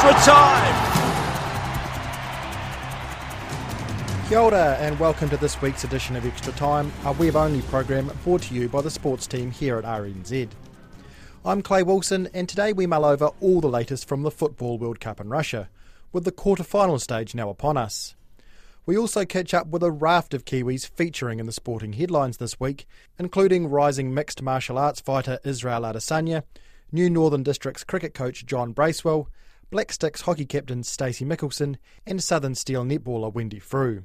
[0.00, 1.08] Extra time.
[4.28, 8.12] Kia ora and welcome to this week's edition of Extra Time, a web only program
[8.22, 10.50] brought to you by the sports team here at RNZ.
[11.44, 15.00] I'm Clay Wilson, and today we mull over all the latest from the Football World
[15.00, 15.68] Cup in Russia,
[16.12, 18.14] with the quarter-final stage now upon us.
[18.86, 22.60] We also catch up with a raft of Kiwis featuring in the sporting headlines this
[22.60, 22.86] week,
[23.18, 26.44] including rising mixed martial arts fighter Israel Adesanya,
[26.92, 29.28] new Northern Districts cricket coach John Bracewell,
[29.70, 34.04] Black Sticks hockey captain Stacey Michelsen, and Southern Steel netballer Wendy Frew.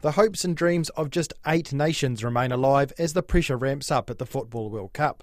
[0.00, 4.08] The hopes and dreams of just eight nations remain alive as the pressure ramps up
[4.08, 5.22] at the Football World Cup.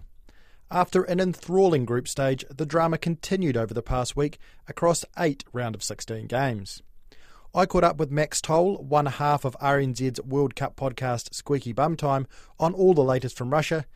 [0.69, 5.73] After an enthralling group stage, the drama continued over the past week across eight round
[5.73, 6.83] of 16 games.
[7.57, 11.97] I caught up with Max Toll, one half of RNZ's World Cup podcast Squeaky Bum
[11.97, 12.27] Time,
[12.59, 13.87] on all the latest from Russia,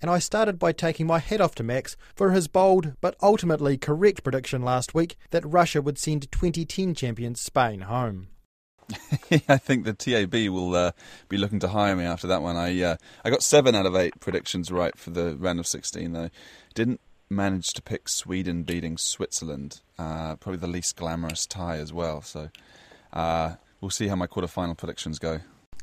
[0.00, 3.76] and I started by taking my hat off to Max for his bold but ultimately
[3.76, 8.28] correct prediction last week that Russia would send 2010 champions Spain home.
[9.50, 10.92] I think the TAB will uh,
[11.28, 12.56] be looking to hire me after that one.
[12.56, 16.14] I uh, I got seven out of eight predictions right for the round of 16,
[16.14, 16.30] though.
[16.72, 19.82] Didn't manage to pick Sweden beating Switzerland.
[19.98, 22.22] Uh, probably the least glamorous tie as well.
[22.22, 22.48] So
[23.12, 25.40] uh, we'll see how my quarter-final predictions go.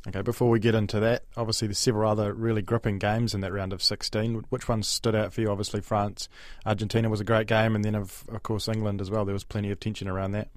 [0.08, 3.52] Okay, before we get into that, obviously there's several other really gripping games in that
[3.52, 4.46] round of 16.
[4.50, 5.50] Which one stood out for you?
[5.50, 6.30] Obviously France,
[6.66, 9.26] Argentina was a great game, and then of, of course England as well.
[9.26, 10.48] There was plenty of tension around that.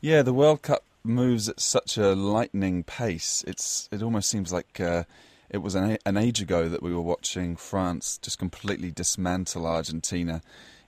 [0.00, 3.42] Yeah, the World Cup moves at such a lightning pace.
[3.48, 5.04] It's it almost seems like uh,
[5.50, 10.40] it was an, an age ago that we were watching France just completely dismantle Argentina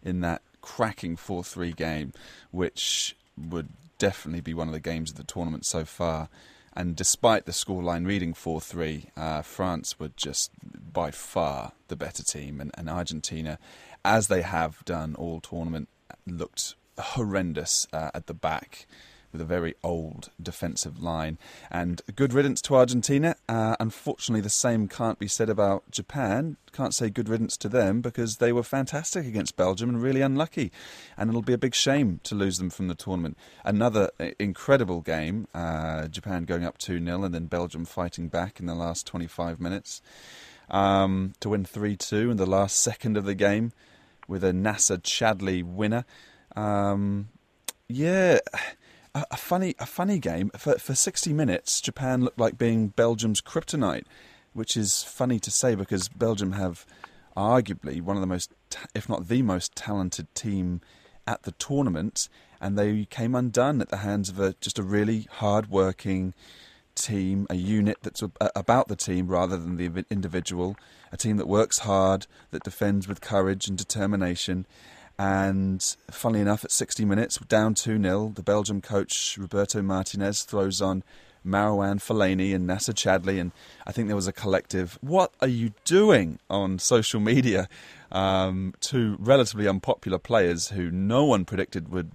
[0.03, 2.13] in that cracking 4-3 game,
[2.51, 3.69] which would
[3.99, 6.29] definitely be one of the games of the tournament so far.
[6.75, 10.51] And despite the scoreline reading 4 3, uh, France were just
[10.93, 12.61] by far the better team.
[12.61, 13.59] And, and, Argentina,
[14.05, 15.89] as they have done all tournament,
[16.27, 18.87] looked horrendous uh, at the back
[19.33, 21.39] with a very old defensive line.
[21.71, 23.37] And good riddance to Argentina.
[23.49, 26.57] Uh, unfortunately, the same can't be said about Japan.
[26.73, 30.73] Can't say good riddance to them because they were fantastic against Belgium and really unlucky.
[31.17, 33.37] And it'll be a big shame to lose them from the tournament.
[33.65, 35.49] Another uh, incredible game.
[35.55, 39.61] Uh, Japan going up 2 0 and then Belgium fighting back in the last 25
[39.61, 40.03] minutes
[40.71, 43.73] um, to win 3 2 in the last second of the game
[44.29, 46.05] with a Nacer Chadli winner.
[46.55, 47.29] Um,
[47.89, 48.39] yeah,
[49.17, 50.51] a, a, funny a funny game.
[50.57, 54.05] For for 60 minutes, Japan looked like being Belgium's kryptonite,
[54.53, 56.85] which is funny to say because Belgium have
[57.37, 58.53] arguably one of the most,
[58.95, 60.81] if not the most talented team
[61.27, 62.29] at the tournament,
[62.61, 66.35] and they came undone at the hands of a just a really hard-working
[66.95, 68.23] team, a unit that's
[68.55, 70.77] about the team rather than the individual,
[71.13, 74.67] a team that works hard, that defends with courage and determination.
[75.19, 80.83] And funnily enough, at 60 minutes, down 2 0, the Belgium coach Roberto Martinez throws
[80.83, 81.03] on
[81.47, 83.53] Marouane Fellaini and Nacer Chadli, and
[83.87, 87.69] I think there was a collective, What are you doing on social media?
[88.11, 92.13] Um, two relatively unpopular players who no one predicted would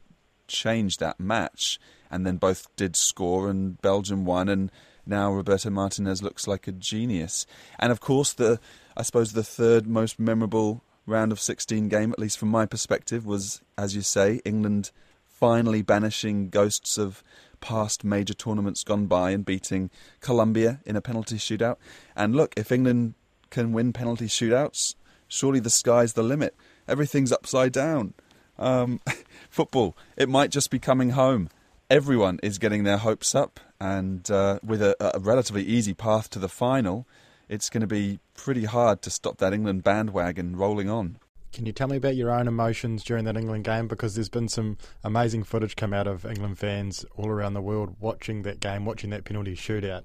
[0.47, 1.79] change that match,
[2.11, 4.72] and then both did score, and Belgium won, and
[5.06, 7.45] now Roberto Martinez looks like a genius.
[7.79, 8.59] And of course, the
[8.95, 13.25] I suppose the third most memorable round of 16 game, at least from my perspective,
[13.25, 14.91] was, as you say, England
[15.27, 17.23] finally banishing ghosts of
[17.59, 21.78] past major tournaments gone by and beating Colombia in a penalty shootout.
[22.16, 23.13] And look, if England
[23.49, 24.96] can win penalty shootouts,
[25.28, 26.55] surely the sky's the limit.
[26.87, 28.14] Everything's upside down.
[28.57, 28.99] Um,
[29.49, 31.49] football, it might just be coming home.
[31.90, 36.40] Everyone is getting their hopes up, and uh, with a, a relatively easy path to
[36.40, 37.05] the final,
[37.52, 41.18] it's going to be pretty hard to stop that England bandwagon rolling on.
[41.52, 43.90] Can you tell me about your own emotions during that England game?
[43.90, 47.98] Because there's been some amazing footage come out of England fans all around the world
[48.00, 50.03] watching that game, watching that penalty shootout.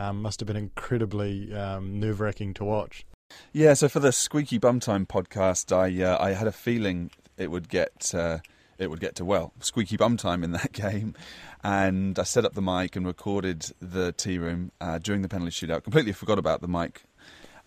[0.00, 3.06] Um, must have been incredibly um, nerve wracking to watch.
[3.52, 7.52] Yeah, so for the Squeaky Bum Time podcast, I uh, I had a feeling it
[7.52, 8.38] would get uh,
[8.78, 11.14] it would get to well squeaky bum time in that game,
[11.62, 15.50] and I set up the mic and recorded the tea room uh, during the penalty
[15.50, 15.82] shootout.
[15.82, 17.02] Completely forgot about the mic,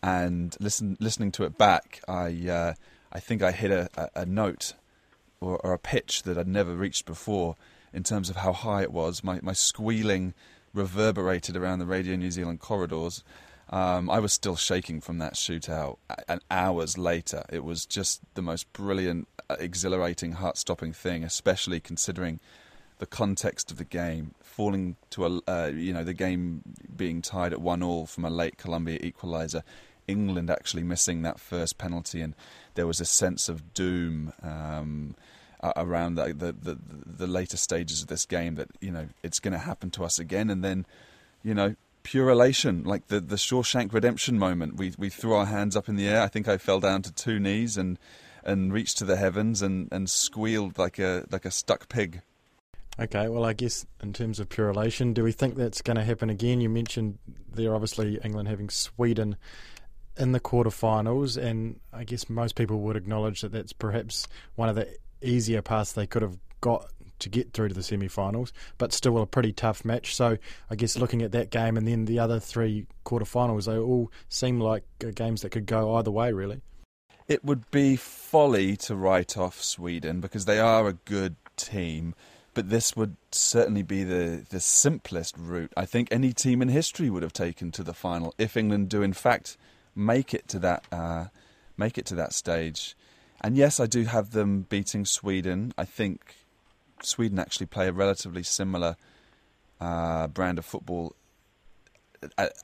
[0.01, 2.73] and listen, listening to it back, I uh,
[3.11, 4.73] I think I hit a, a, note
[5.41, 7.55] or, or, a pitch that I'd never reached before
[7.93, 9.23] in terms of how high it was.
[9.23, 10.33] My my squealing
[10.73, 13.23] reverberated around the Radio New Zealand corridors.
[13.69, 15.97] Um, I was still shaking from that shootout.
[16.27, 19.27] And hours later, it was just the most brilliant,
[19.59, 22.39] exhilarating, heart-stopping thing, especially considering
[22.99, 26.61] the context of the game, falling to a uh, you know the game
[26.95, 29.63] being tied at one all from a late Colombia equaliser,
[30.07, 32.35] England actually missing that first penalty, and
[32.75, 34.33] there was a sense of doom.
[34.43, 35.15] Um,
[35.75, 39.51] around the, the, the the later stages of this game that you know it's going
[39.51, 40.85] to happen to us again, and then
[41.43, 44.77] you know pure elation, like the the Shawshank Redemption moment.
[44.77, 46.21] We we threw our hands up in the air.
[46.21, 47.99] I think I fell down to two knees and
[48.43, 52.21] and reached to the heavens and, and squealed like a like a stuck pig.
[52.99, 56.03] Okay, well, I guess in terms of pure elation, do we think that's going to
[56.03, 56.59] happen again?
[56.59, 57.19] You mentioned
[57.51, 59.37] there, obviously, England having Sweden
[60.17, 64.75] in the quarterfinals, and I guess most people would acknowledge that that's perhaps one of
[64.75, 64.87] the
[65.21, 69.25] easier paths they could have got to get through to the semi-finals, but still a
[69.25, 70.15] pretty tough match.
[70.15, 70.37] So
[70.69, 74.59] I guess looking at that game and then the other three quarterfinals, they all seem
[74.59, 76.61] like uh, games that could go either way, really.
[77.31, 82.13] It would be folly to write off Sweden because they are a good team,
[82.53, 87.09] but this would certainly be the, the simplest route I think any team in history
[87.09, 89.55] would have taken to the final if England do in fact
[89.95, 91.27] make it to that uh,
[91.77, 92.97] make it to that stage.
[93.39, 95.73] And yes, I do have them beating Sweden.
[95.77, 96.35] I think
[97.01, 98.97] Sweden actually play a relatively similar
[99.79, 101.15] uh, brand of football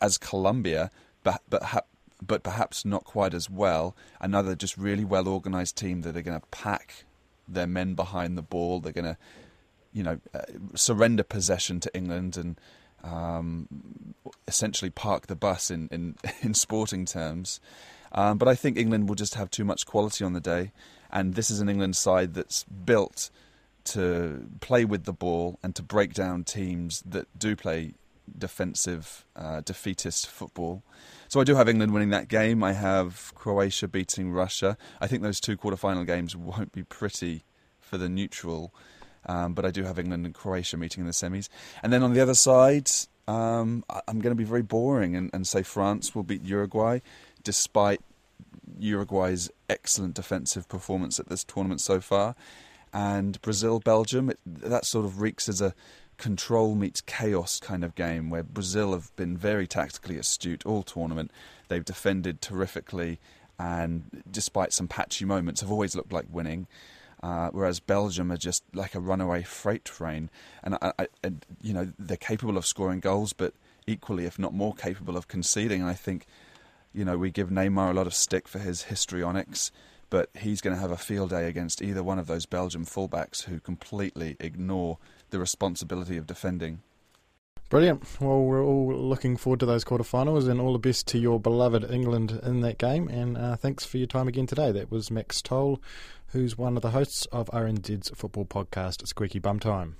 [0.01, 0.91] as Colombia,
[1.23, 1.87] but but ha-
[2.25, 3.95] but perhaps not quite as well.
[4.19, 7.05] Another just really well organised team that are going to pack
[7.47, 8.79] their men behind the ball.
[8.79, 9.17] They're going to,
[9.93, 10.41] you know, uh,
[10.75, 12.59] surrender possession to England and
[13.03, 13.67] um,
[14.47, 17.59] essentially park the bus in in, in sporting terms.
[18.11, 20.71] Um, but I think England will just have too much quality on the day,
[21.11, 23.29] and this is an England side that's built
[23.85, 27.93] to play with the ball and to break down teams that do play
[28.37, 30.83] defensive, uh, defeatist football.
[31.27, 32.63] So I do have England winning that game.
[32.63, 34.77] I have Croatia beating Russia.
[35.01, 37.43] I think those two quarter-final games won't be pretty
[37.79, 38.73] for the neutral,
[39.25, 41.49] um, but I do have England and Croatia meeting in the semis.
[41.83, 42.89] And then on the other side,
[43.27, 46.99] um, I'm going to be very boring and, and say France will beat Uruguay,
[47.43, 48.01] despite
[48.79, 52.35] Uruguay's excellent defensive performance at this tournament so far
[52.93, 54.31] and Brazil Belgium.
[54.45, 55.73] that sort of reeks as a
[56.17, 61.31] control meets chaos kind of game where Brazil have been very tactically astute all tournament.
[61.67, 63.19] They've defended terrifically
[63.59, 66.67] and despite some patchy moments have always looked like winning.
[67.23, 70.29] Uh, whereas Belgium are just like a runaway freight train,
[70.63, 73.55] and, I, I, and, you know they're capable of scoring goals, but
[73.87, 75.81] equally, if not more, capable of conceding.
[75.81, 76.27] And I think,
[76.93, 79.71] you know, we give Neymar a lot of stick for his histrionics,
[80.11, 83.45] but he's going to have a field day against either one of those Belgian fullbacks
[83.45, 86.81] who completely ignore the responsibility of defending.
[87.69, 88.03] Brilliant.
[88.21, 91.91] Well, we're all looking forward to those quarterfinals and all the best to your beloved
[91.91, 93.09] England in that game.
[93.09, 94.71] And uh, thanks for your time again today.
[94.71, 95.81] That was Max Toll,
[96.27, 99.97] who's one of the hosts of RNZ's football podcast, Squeaky Bum Time.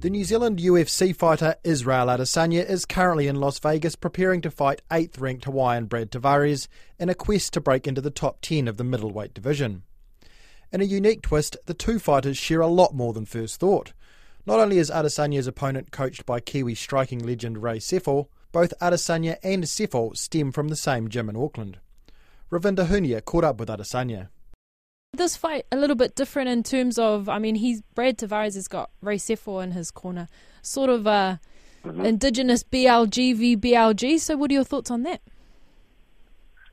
[0.00, 4.82] The New Zealand UFC fighter Israel Adesanya is currently in Las Vegas preparing to fight
[4.90, 8.76] 8th ranked Hawaiian Brad Tavares in a quest to break into the top 10 of
[8.76, 9.84] the middleweight division.
[10.70, 13.94] In a unique twist, the two fighters share a lot more than first thought.
[14.44, 19.64] Not only is Adesanya's opponent coached by Kiwi striking legend Ray Sefo, both Adesanya and
[19.64, 21.78] Sefo stem from the same gym in Auckland.
[22.52, 24.28] Ravinda Hunia caught up with Adesanya
[25.16, 28.68] this fight a little bit different in terms of, I mean, he's Brad Tavares has
[28.68, 30.28] got Ray Sefo in his corner,
[30.62, 31.40] sort of a
[31.84, 32.04] mm-hmm.
[32.04, 34.18] indigenous BLG v BLG.
[34.20, 35.20] So, what are your thoughts on that?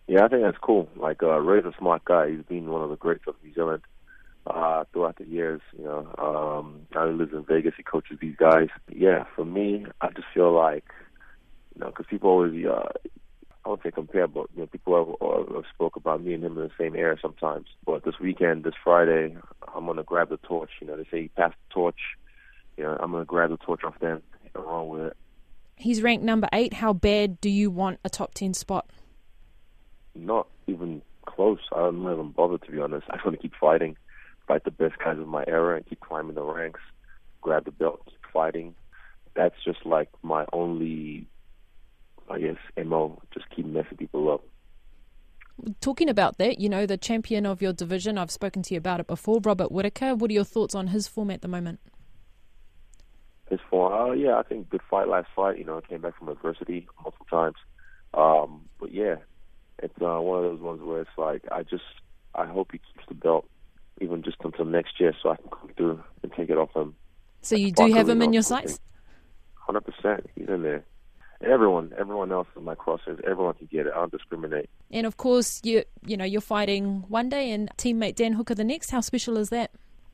[0.08, 0.90] Yeah, I think that's cool.
[0.96, 2.32] Like uh, Ray's a smart guy.
[2.32, 3.84] He's been one of the greats of New Zealand
[4.46, 5.62] uh, throughout the years.
[5.78, 7.74] You know, um, now he lives in Vegas.
[7.78, 8.68] He coaches these guys.
[8.94, 10.86] Yeah, for me, I just feel like
[11.76, 12.90] you know, because people always uh,
[13.66, 16.44] I won't say compare, but you know, people have, uh, have spoke about me and
[16.44, 17.68] him in the same era sometimes.
[17.86, 19.38] But this weekend, this Friday,
[19.74, 20.70] I'm gonna grab the torch.
[20.82, 22.00] You know, they say pass the torch.
[22.78, 24.22] You know, I'm gonna grab the torch off them
[24.54, 25.18] and run with it.
[25.78, 26.74] He's ranked number eight.
[26.74, 28.90] How bad do you want a top ten spot?
[30.14, 31.60] Not even close.
[31.72, 33.08] I don't even bother to be honest.
[33.10, 33.96] I just want to keep fighting,
[34.46, 36.82] fight the best guys of my era, and keep climbing the ranks.
[37.42, 38.76] Grab the belt, keep fighting.
[39.36, 41.28] That's just like my only
[42.34, 44.44] I guess, MO, just keep messing people up.
[45.82, 49.00] Talking about that, you know, the champion of your division, I've spoken to you about
[49.00, 50.16] it before, Robert Whitaker.
[50.16, 51.80] What are your thoughts on his form at the moment?
[53.50, 55.60] His form, uh, yeah, I think good fight last fight.
[55.60, 57.58] You know, came back from adversity multiple times.
[58.16, 59.18] Um, but yeah,
[59.78, 61.84] it's uh, one of those ones where it's like I just
[62.34, 63.48] I hope he keeps the belt
[64.02, 66.96] even just until next year, so I can come through and take it off him.
[67.42, 68.80] So you do have him in your sights.
[69.54, 70.84] Hundred percent, he's in there.
[71.44, 73.22] Everyone, everyone else in my crosshairs.
[73.26, 73.94] Everyone can get it.
[73.94, 74.70] I don't discriminate.
[74.92, 78.64] And of course, you you know you're fighting one day and teammate Dan Hooker the
[78.64, 78.92] next.
[78.92, 79.72] How special is that?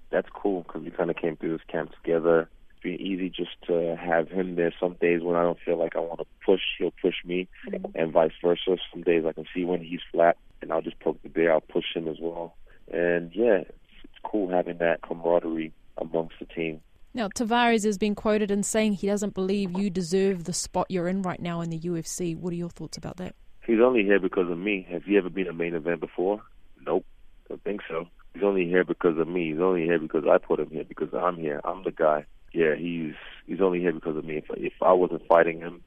[0.09, 2.49] That's cool because we kind of came through this camp together.
[2.71, 4.73] It's been easy just to have him there.
[4.79, 7.85] Some days when I don't feel like I want to push, he'll push me, mm-hmm.
[7.95, 8.77] and vice versa.
[8.91, 11.53] Some days I can see when he's flat, and I'll just poke the bear.
[11.53, 12.55] I'll push him as well.
[12.91, 13.71] And yeah, it's,
[14.03, 16.81] it's cool having that camaraderie amongst the team.
[17.13, 21.07] Now, Tavares has been quoted in saying he doesn't believe you deserve the spot you're
[21.07, 22.37] in right now in the UFC.
[22.37, 23.35] What are your thoughts about that?
[23.65, 24.87] He's only here because of me.
[24.91, 26.41] Have you ever been a main event before?
[26.85, 27.05] Nope.
[27.47, 28.07] Don't think so.
[28.33, 29.51] He's only here because of me.
[29.51, 31.61] He's only here because I put him here because I'm here.
[31.63, 32.25] I'm the guy.
[32.53, 33.13] Yeah, he's
[33.47, 34.37] he's only here because of me.
[34.37, 35.81] If if I wasn't fighting him,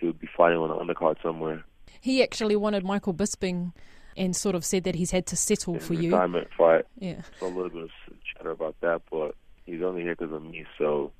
[0.00, 1.64] he would be fighting on an undercard somewhere.
[2.00, 3.72] He actually wanted Michael Bisping
[4.16, 6.10] and sort of said that he's had to settle In for you.
[6.10, 6.84] Retirement fight.
[6.98, 7.22] Yeah.
[7.38, 7.90] So a little bit of
[8.24, 9.34] chatter about that, but
[9.72, 10.66] He's only here because of me.
[10.76, 11.12] So,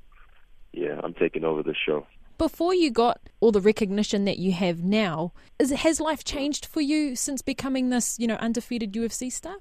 [0.72, 2.06] yeah, I'm taking over the show.
[2.36, 6.82] Before you got all the recognition that you have now, is, has life changed for
[6.82, 9.54] you since becoming this, you know, undefeated UFC star?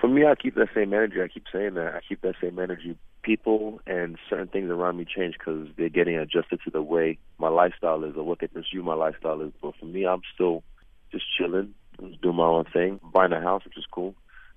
[0.00, 1.20] For me, I keep that same energy.
[1.20, 1.92] I keep saying that.
[1.92, 2.96] I keep that same energy.
[3.22, 7.48] People and certain things around me change because they're getting adjusted to the way my
[7.48, 9.50] lifestyle is or what they pursue my lifestyle is.
[9.60, 10.62] But for me, I'm still
[11.10, 14.14] just chilling, just doing my own thing, buying a house, which is cool.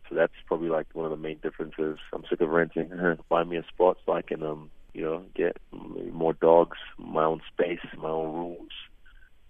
[0.09, 1.97] So that's probably like one of the main differences.
[2.13, 2.91] I'm sick of renting.
[3.29, 7.41] Find me a spot so I can, um, you know, get more dogs, my own
[7.51, 8.69] space, my own rules.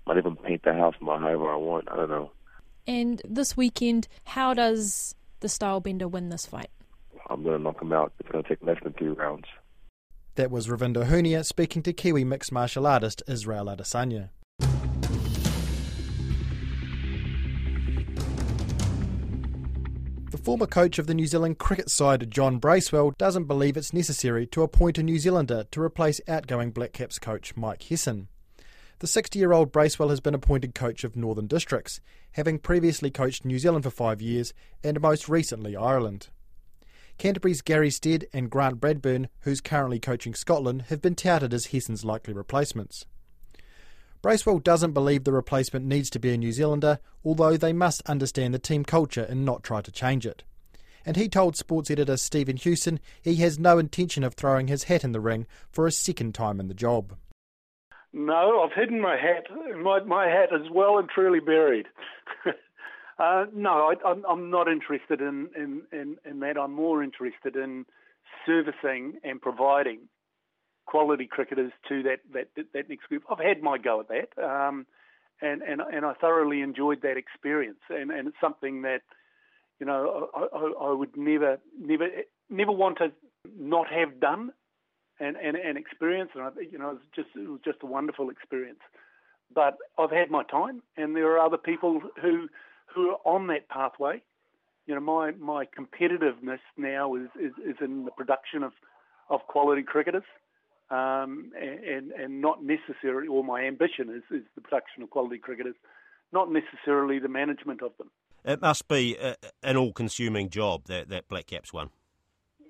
[0.05, 1.89] Might even paint the house my however I want.
[1.91, 2.31] I don't know.
[2.87, 6.69] And this weekend, how does the Stylebender win this fight?
[7.29, 8.13] I'm going to knock him out.
[8.19, 9.45] It's going to take less than three rounds.
[10.35, 14.29] That was Ravinder Hunia speaking to Kiwi mixed martial artist Israel Adesanya.
[20.47, 24.61] Former coach of the New Zealand cricket side, John Bracewell, doesn't believe it's necessary to
[24.61, 28.29] appoint a New Zealander to replace outgoing Black Caps coach Mike Hesson.
[28.99, 31.99] The 60 year old Bracewell has been appointed coach of Northern Districts,
[32.31, 34.53] having previously coached New Zealand for five years
[34.85, 36.29] and most recently Ireland.
[37.17, 42.05] Canterbury's Gary Stead and Grant Bradburn, who's currently coaching Scotland, have been touted as Hesson's
[42.05, 43.05] likely replacements.
[44.21, 48.53] Bracewell doesn't believe the replacement needs to be a New Zealander, although they must understand
[48.53, 50.43] the team culture and not try to change it.
[51.05, 55.03] And he told sports editor Stephen Hewson he has no intention of throwing his hat
[55.03, 57.15] in the ring for a second time in the job.
[58.11, 59.45] No, I've hidden my hat.
[59.81, 61.85] My, my hat is well and truly buried.
[63.19, 66.57] uh, no, I, am not interested in, in, in, in that.
[66.57, 67.85] I'm more interested in
[68.45, 69.99] servicing and providing
[70.87, 73.23] quality cricketers to that, that, that next group.
[73.29, 74.87] I've had my go at that, um,
[75.41, 77.79] and, and, and I thoroughly enjoyed that experience.
[77.89, 79.01] And, and it's something that,
[79.79, 82.07] you know, I, I, I would never, never,
[82.49, 83.11] never want to
[83.55, 84.51] not have done
[85.19, 86.31] and, and, and experience.
[86.33, 88.79] And I, you know, it was just it was just a wonderful experience.
[89.53, 92.47] But I've had my time, and there are other people who
[92.93, 94.23] who are on that pathway.
[94.87, 98.71] You know, my my competitiveness now is, is, is in the production of,
[99.29, 100.23] of quality cricketers
[100.89, 105.75] um, and, and not necessarily, or my ambition is, is the production of quality cricketers,
[106.31, 108.09] not necessarily the management of them.
[108.45, 111.89] It must be a, an all-consuming job that that Black Caps one.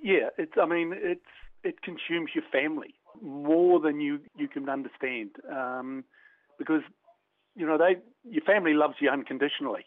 [0.02, 0.54] Yeah, it's.
[0.60, 1.22] I mean, it's
[1.64, 6.04] it consumes your family more than you you can understand, um,
[6.58, 6.82] because
[7.56, 9.86] you know they your family loves you unconditionally.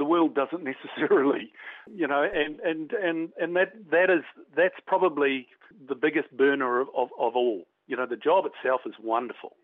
[0.00, 1.52] The world doesn't necessarily,
[1.94, 4.24] you know, and and and and that that is
[4.56, 5.46] that's probably
[5.86, 7.64] the biggest burner of, of, of all.
[7.86, 9.56] You know, the job itself is wonderful,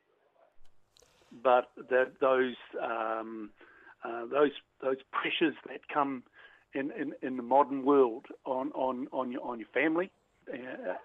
[1.42, 3.48] but that those um,
[4.04, 4.50] uh, those
[4.82, 6.22] those pressures that come
[6.74, 10.10] in, in, in, the modern world on on on your on your family
[10.52, 10.56] uh,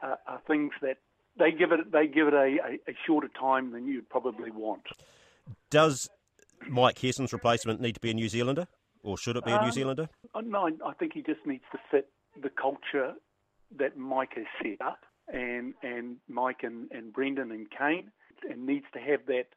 [0.01, 0.97] are, are, things that
[1.39, 4.83] they give it they give it a, a, a, shorter time than you'd probably want.
[5.69, 6.09] Does
[6.67, 8.67] Mike Hesson's replacement need to be a New Zealander,
[9.03, 10.10] or should it be a New um, Zealander?
[10.43, 12.10] No, I think he just needs to fit
[12.41, 13.13] the culture
[13.77, 15.00] that Mike has set up,
[15.31, 18.12] and and Mike and, and Brendan and Kane,
[18.50, 19.48] and needs to have that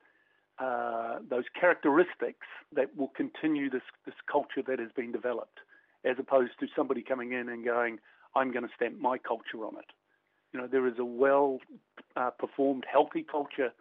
[0.58, 5.60] uh, those characteristics that will continue this this culture that has been developed,
[6.04, 7.98] as opposed to somebody coming in and going,
[8.34, 9.90] I'm going to stamp my culture on it.
[10.52, 11.58] You know, there is a well
[12.16, 13.72] uh, performed, healthy culture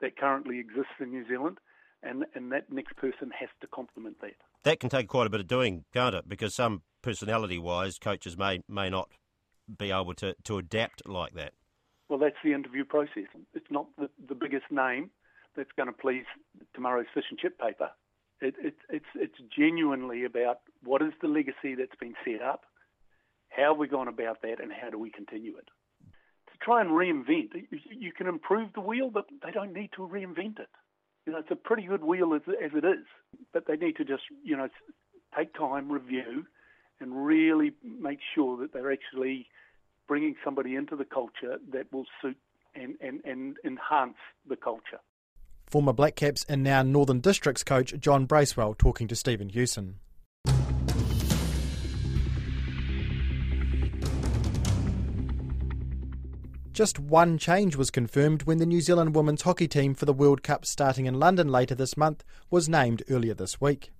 [0.00, 1.58] that currently exists in New Zealand,
[2.02, 4.36] and and that next person has to complement that.
[4.64, 6.28] That can take quite a bit of doing, can't it?
[6.28, 9.10] Because some personality-wise, coaches may may not
[9.78, 11.52] be able to, to adapt like that.
[12.08, 13.28] Well, that's the interview process.
[13.54, 15.10] It's not the, the biggest name
[15.56, 16.24] that's going to please
[16.74, 17.90] tomorrow's fish and chip paper.
[18.40, 22.62] It, it, it's it's genuinely about what is the legacy that's been set up,
[23.48, 25.68] how we gone about that, and how do we continue it.
[26.52, 30.58] To try and reinvent, you can improve the wheel, but they don't need to reinvent
[30.58, 30.68] it.
[31.26, 33.06] You know, it's a pretty good wheel as, as it is,
[33.52, 34.68] but they need to just you know
[35.36, 36.46] take time, review,
[37.00, 39.46] and really make sure that they're actually
[40.08, 42.36] bringing somebody into the culture that will suit
[42.74, 44.16] and, and, and enhance
[44.48, 45.00] the culture.
[45.68, 50.00] Former Black Caps and now Northern Districts coach John Bracewell talking to Stephen Hewson.
[56.72, 60.44] Just one change was confirmed when the New Zealand women's hockey team for the World
[60.44, 63.90] Cup starting in London later this month was named earlier this week.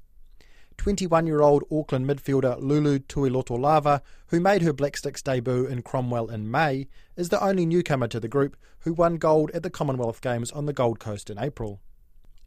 [0.76, 6.30] 21 year old Auckland midfielder Lulu Tuilotolava, who made her Black Sticks debut in Cromwell
[6.30, 6.86] in May,
[7.16, 10.66] is the only newcomer to the group who won gold at the Commonwealth Games on
[10.66, 11.80] the Gold Coast in April.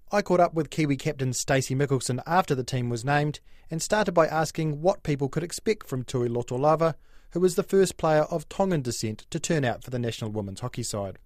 [0.10, 4.14] I caught up with Kiwi captain Stacey Michelsen after the team was named and started
[4.14, 6.96] by asking what people could expect from Tuilotolava,
[7.34, 10.62] who was the first player of Tongan descent to turn out for the national women's
[10.62, 11.20] hockey side.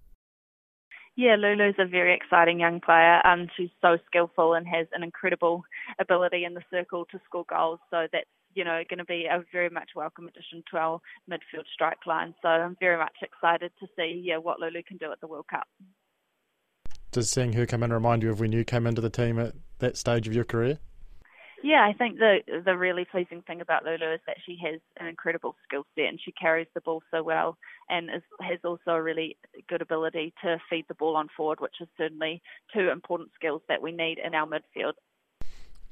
[1.16, 3.20] Yeah, Lulu's a very exciting young player.
[3.26, 5.64] Um, she's so skillful and has an incredible
[5.98, 7.80] ability in the circle to score goals.
[7.90, 11.00] So that's you know going to be a very much welcome addition to our
[11.30, 12.34] midfield strike line.
[12.40, 15.46] So I'm very much excited to see yeah what Lulu can do at the World
[15.50, 15.66] Cup.
[17.10, 19.54] Does seeing her come in remind you of when you came into the team at
[19.80, 20.78] that stage of your career?
[21.62, 25.08] Yeah, I think the the really pleasing thing about Lulu is that she has an
[25.08, 27.58] incredible skill set and she carries the ball so well
[27.90, 29.36] and is, has also a really
[29.68, 32.40] good ability to feed the ball on forward, which is certainly
[32.72, 34.92] two important skills that we need in our midfield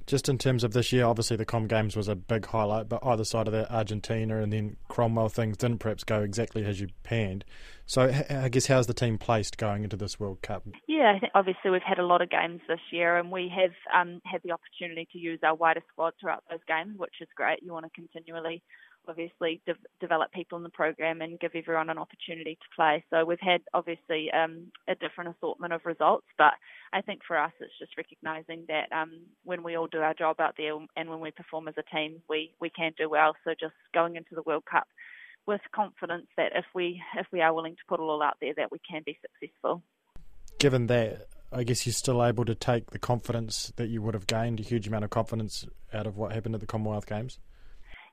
[0.06, 3.04] just in terms of this year, obviously the Com Games was a big highlight, but
[3.04, 6.88] either side of that, Argentina and then Cromwell, things didn't perhaps go exactly as you
[7.02, 7.44] planned.
[7.86, 10.64] So I guess how's the team placed going into this World Cup?
[10.88, 13.72] Yeah, I think obviously we've had a lot of games this year, and we have
[13.94, 17.62] um, had the opportunity to use our wider squad throughout those games, which is great.
[17.62, 18.62] You want to continually
[19.08, 23.04] obviously de- develop people in the program and give everyone an opportunity to play.
[23.10, 26.54] So we've had obviously um, a different assortment of results, but
[26.92, 29.12] I think for us it's just recognising that um,
[29.44, 32.22] when we all do our job out there and when we perform as a team,
[32.28, 33.34] we we can do well.
[33.44, 34.86] So just going into the World Cup
[35.46, 38.54] with confidence that if we if we are willing to put it all out there,
[38.56, 39.82] that we can be successful.
[40.58, 41.28] Given that.
[41.52, 44.64] I guess you're still able to take the confidence that you would have gained, a
[44.64, 45.64] huge amount of confidence
[45.94, 47.38] out of what happened at the Commonwealth Games?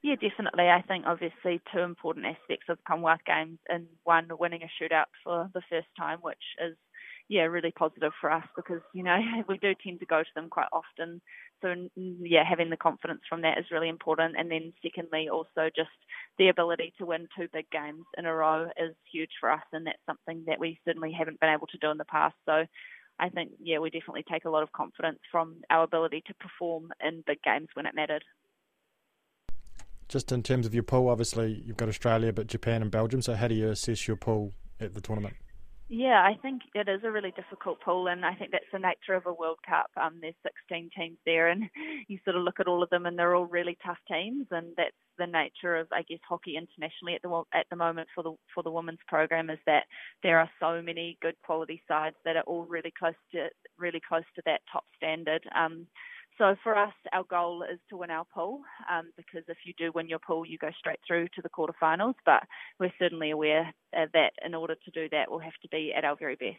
[0.03, 0.69] Yeah, definitely.
[0.69, 5.05] I think obviously two important aspects of the Commonwealth Games, and one winning a shootout
[5.23, 6.75] for the first time, which is
[7.29, 10.49] yeah really positive for us because you know we do tend to go to them
[10.49, 11.21] quite often.
[11.61, 14.35] So yeah, having the confidence from that is really important.
[14.37, 15.89] And then secondly, also just
[16.37, 19.87] the ability to win two big games in a row is huge for us, and
[19.87, 22.35] that's something that we certainly haven't been able to do in the past.
[22.45, 22.65] So.
[23.19, 26.91] I think, yeah, we definitely take a lot of confidence from our ability to perform
[26.99, 28.23] in big games when it mattered
[30.13, 33.23] just in terms of your pool, obviously you've got Australia, but Japan and Belgium.
[33.23, 35.33] So how do you assess your pool at the tournament?
[35.89, 39.15] Yeah, I think it is a really difficult pool, and I think that's the nature
[39.15, 39.91] of a World Cup.
[39.97, 41.63] Um, there's 16 teams there, and
[42.07, 44.67] you sort of look at all of them, and they're all really tough teams, and
[44.77, 48.33] that's the nature of, I guess, hockey internationally at the at the moment for the
[48.53, 49.83] for the women's program is that
[50.21, 54.25] there are so many good quality sides that are all really close to really close
[54.35, 55.43] to that top standard.
[55.55, 55.87] Um,
[56.37, 59.91] so for us, our goal is to win our pool um, because if you do
[59.93, 62.15] win your pool, you go straight through to the quarterfinals.
[62.25, 62.43] But
[62.79, 66.03] we're certainly aware uh, that in order to do that, we'll have to be at
[66.03, 66.57] our very best.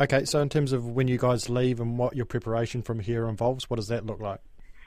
[0.00, 3.28] Okay, so in terms of when you guys leave and what your preparation from here
[3.28, 4.40] involves, what does that look like?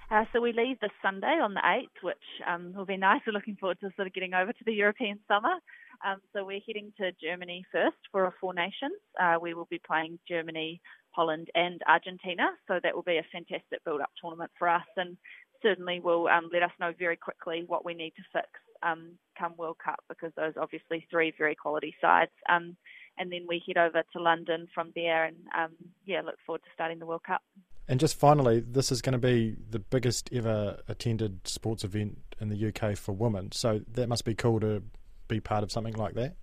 [0.10, 3.22] Uh, so we leave this Sunday on the 8th, which um, will be nice.
[3.28, 5.54] We're looking forward to sort of getting over to the European summer.
[6.06, 9.00] Um, so we're heading to Germany first for a Four Nations.
[9.18, 10.82] Uh, we will be playing Germany,
[11.14, 12.52] Holland, and Argentina.
[12.68, 15.18] So that will be a fantastic build-up tournament for us, and
[15.62, 18.50] certainly will um, let us know very quickly what we need to fix
[18.84, 22.32] um, come World Cup because those obviously three very quality sides.
[22.50, 22.76] Um,
[23.18, 25.72] and then we head over to London from there, and um,
[26.06, 27.42] yeah, look forward to starting the World Cup.
[27.88, 32.50] And just finally, this is going to be the biggest ever attended sports event in
[32.50, 33.52] the UK for women.
[33.52, 34.84] So that must be cool to
[35.28, 36.36] be part of something like that?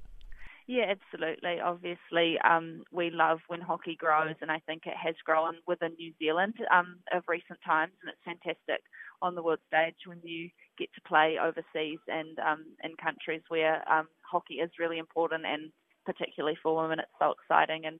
[0.71, 1.59] Yeah, absolutely.
[1.59, 6.13] Obviously, um, we love when hockey grows, and I think it has grown within New
[6.21, 8.81] Zealand um, of recent times, and it's fantastic
[9.21, 13.83] on the world stage when you get to play overseas and um, in countries where
[13.91, 15.73] um, hockey is really important, and
[16.07, 17.85] particularly for women, it's so exciting.
[17.85, 17.99] And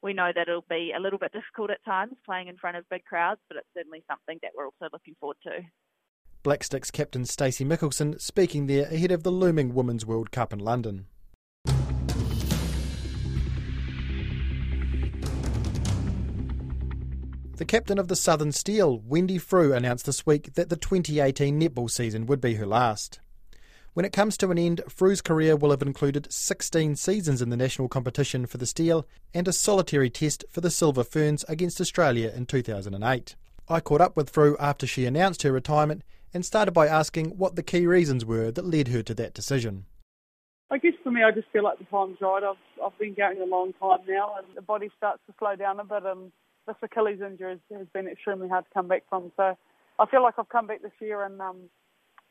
[0.00, 2.88] we know that it'll be a little bit difficult at times playing in front of
[2.88, 5.58] big crowds, but it's certainly something that we're also looking forward to.
[6.44, 10.60] Black Sticks captain Stacey Michelsen speaking there ahead of the looming Women's World Cup in
[10.60, 11.06] London.
[17.62, 21.88] The captain of the Southern Steel, Wendy Frew, announced this week that the 2018 netball
[21.88, 23.20] season would be her last.
[23.94, 27.56] When it comes to an end, Frew's career will have included 16 seasons in the
[27.56, 32.32] national competition for the Steel and a solitary test for the Silver Ferns against Australia
[32.34, 33.36] in 2008.
[33.68, 36.02] I caught up with Frew after she announced her retirement
[36.34, 39.84] and started by asking what the key reasons were that led her to that decision.
[40.68, 42.42] I guess for me, I just feel like the time's right.
[42.42, 45.78] I've I've been going a long time now, and the body starts to slow down
[45.78, 46.02] a bit.
[46.04, 46.32] And
[46.66, 49.32] this Achilles injury has, has been extremely hard to come back from.
[49.36, 49.56] So
[49.98, 51.56] I feel like I've come back this year and um,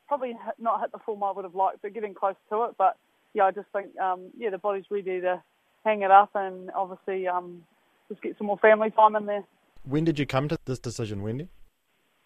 [0.08, 2.72] probably not hit the form I would have liked, but getting close to it.
[2.78, 2.98] But
[3.34, 5.42] yeah, I just think um, yeah, the body's ready to
[5.84, 7.64] hang it up and obviously um,
[8.10, 9.44] just get some more family time in there.
[9.84, 11.50] When did you come to this decision, Wendy?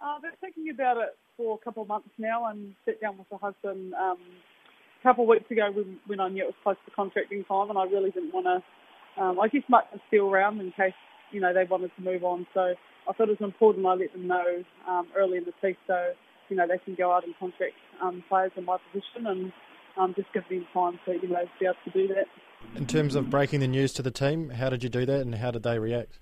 [0.02, 3.18] Uh, I've been thinking about it for a couple of months now and sat down
[3.18, 4.18] with my husband um,
[5.00, 7.70] a couple of weeks ago when, when I knew it was close to contracting time
[7.70, 10.94] and I really didn't want to, um, I guess, much the steel around in case,
[11.32, 12.48] you know, they wanted to move on.
[12.54, 12.74] So
[13.08, 16.14] I thought it was important I let them know um, early in the piece so
[16.50, 19.52] you know, they can go out and contract um, players in my position and
[19.98, 22.28] um, just give them time to, you know, be able to do that.
[22.76, 25.36] In terms of breaking the news to the team, how did you do that and
[25.36, 26.20] how did they react?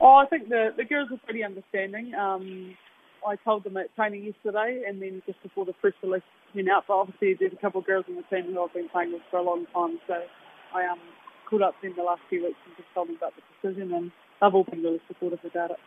[0.00, 2.14] Oh, I think the, the girls were pretty understanding.
[2.14, 2.76] Um,
[3.26, 6.22] I told them at training yesterday and then just before the press release
[6.54, 8.88] went out, but obviously there's a couple of girls in the team who I've been
[8.88, 10.14] playing with for a long time, so
[10.74, 10.98] I um,
[11.48, 14.10] caught up in the last few weeks and just told them about the decision and
[14.40, 15.78] they've all been really supportive about it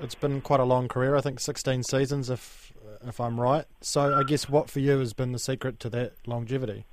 [0.00, 1.16] it's been quite a long career.
[1.16, 2.72] I think 16 seasons, if
[3.06, 3.66] if I'm right.
[3.80, 6.84] So I guess what for you has been the secret to that longevity?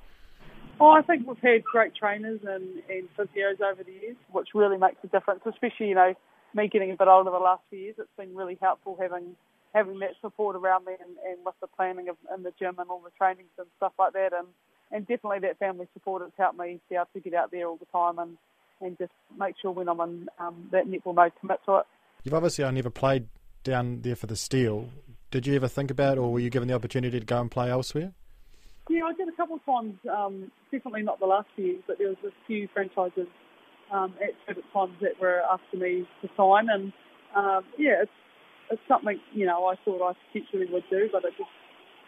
[0.80, 4.78] Oh, I think we've had great trainers and, and physios over the years, which really
[4.78, 5.42] makes a difference.
[5.46, 6.14] Especially, you know,
[6.56, 9.36] me getting a bit older the last few years, it's been really helpful having
[9.74, 12.90] having that support around me and, and with the planning of in the gym and
[12.90, 14.34] all the trainings and stuff like that.
[14.34, 14.48] And
[14.92, 17.78] and definitely that family support has helped me be able to get out there all
[17.78, 18.38] the time and
[18.82, 21.86] and just make sure when I'm in um, that netball mode, commit to it.
[22.24, 23.28] You've obviously only ever played
[23.64, 24.90] down there for the Steel.
[25.32, 27.70] Did you ever think about, or were you given the opportunity to go and play
[27.70, 28.14] elsewhere?
[28.90, 29.96] Yeah, I did a couple of times.
[30.12, 33.28] Um, definitely not the last few years, but there was a few franchises
[33.92, 36.92] um, at certain times that were after me to sign, and
[37.36, 38.12] um, yeah, it's
[38.72, 41.50] it's something you know I thought I potentially would do, but it just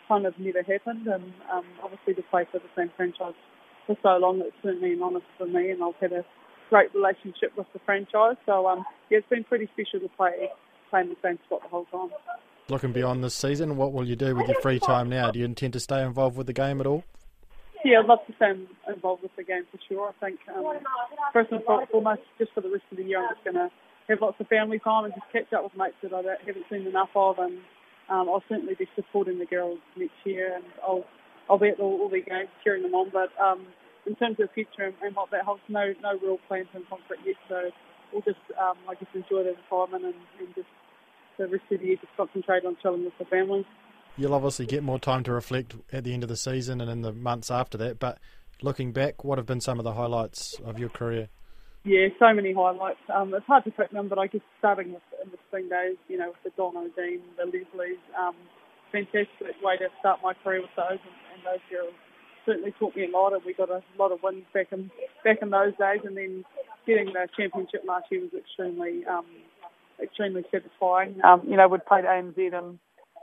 [0.08, 1.06] kind of never happened.
[1.08, 3.38] And um, obviously, to play for the same franchise
[3.86, 6.26] for so long, it's certainly an honour for me, and I've had a
[6.72, 8.38] great relationship with the franchise.
[8.48, 10.50] So um, yeah, it's been pretty special to play
[10.90, 12.10] play in the same spot the whole time.
[12.70, 15.30] Looking beyond this season, what will you do with your free time now?
[15.30, 17.04] Do you intend to stay involved with the game at all?
[17.84, 18.54] Yeah, I'd love to stay
[18.88, 20.14] involved with the game for sure.
[20.14, 20.80] I think um,
[21.34, 23.70] first and foremost, just for the rest of the year, I'm just going to
[24.08, 26.88] have lots of family time and just catch up with mates that I haven't seen
[26.88, 27.58] enough of, and
[28.10, 31.04] um, I'll certainly be supporting the girls next year, and I'll
[31.50, 33.10] I'll be at all, all the games cheering them on.
[33.12, 33.66] But um,
[34.06, 36.84] in terms of the future and, and what that holds, no no real plans in
[36.90, 37.36] concrete yet.
[37.48, 37.72] So
[38.12, 40.68] we'll just um, I guess enjoy the retirement and, and just
[41.38, 43.66] the rest of the year just concentrate on chilling with the family.
[44.18, 47.02] You'll obviously get more time to reflect at the end of the season and in
[47.02, 47.98] the months after that.
[47.98, 48.20] But
[48.62, 51.30] looking back, what have been some of the highlights of your career?
[51.84, 53.00] Yeah, so many highlights.
[53.12, 55.98] Um, it's hard to pick them, but I guess starting with in the spring days,
[56.10, 58.36] you know, with the Donna Dean, the Leslies, um,
[58.92, 61.96] fantastic way to start my career with those and, and those girls
[62.46, 64.92] certainly taught me a lot, and we got a lot of wins back in
[65.24, 66.02] back in those days.
[66.04, 66.46] And then
[66.86, 69.26] getting the championship last year was extremely um,
[70.02, 71.20] extremely satisfying.
[71.24, 72.80] Um, you know, we'd played ANZ and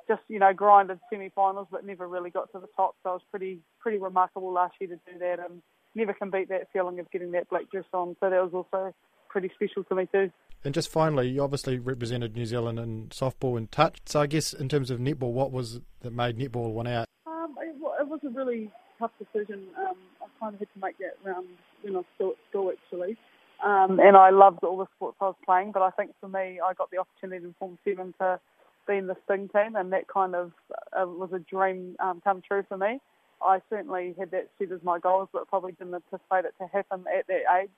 [0.06, 2.96] just you know grinded semi-finals, but never really got to the top.
[3.02, 5.62] So it was pretty pretty remarkable last year to do that, and
[5.94, 8.16] never can beat that feeling of getting that black dress on.
[8.20, 8.94] So that was also
[9.28, 10.30] pretty special to me too.
[10.64, 14.00] And just finally, you obviously represented New Zealand in softball and touch.
[14.06, 17.06] So I guess in terms of netball, what was that made netball one out?
[17.26, 19.64] Um, it, it was a really tough decision.
[19.78, 21.46] Um, I kind of had to make that round
[21.82, 23.16] when I was still at school actually.
[23.64, 26.60] Um, and I loved all the sports I was playing, but I think for me,
[26.64, 28.38] I got the opportunity in Form 7 to
[28.86, 30.52] be in the Sting team, and that kind of
[30.92, 33.00] uh, was a dream um, come true for me.
[33.42, 37.04] I certainly had that set as my goals, but probably didn't anticipate it to happen
[37.16, 37.70] at that age.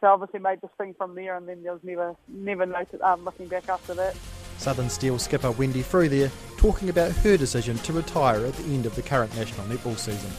[0.00, 3.24] So obviously made the Sting from there, and then there was never, never noted um,
[3.24, 4.16] looking back after that.
[4.58, 8.86] Southern Steel skipper Wendy Frew there talking about her decision to retire at the end
[8.86, 10.30] of the current national netball season.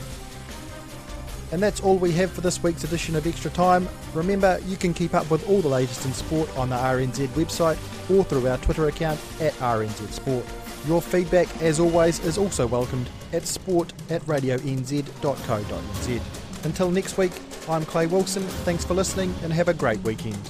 [1.54, 3.88] And that's all we have for this week's edition of Extra Time.
[4.16, 7.78] Remember, you can keep up with all the latest in sport on the RNZ website
[8.10, 10.44] or through our Twitter account at RNZ Sport.
[10.88, 16.22] Your feedback, as always, is also welcomed at sport at radionz.co.nz.
[16.66, 17.34] Until next week,
[17.70, 18.42] I'm Clay Wilson.
[18.66, 20.50] Thanks for listening and have a great weekend.